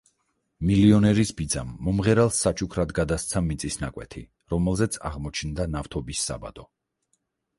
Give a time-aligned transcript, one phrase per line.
[0.67, 4.23] მილიონერის ბიძამ მომღერალს საჩუქრად გადასცა მიწის ნაკვეთი,
[4.55, 6.67] რომელზეც აღმოჩნდა ნავთობის საბადო.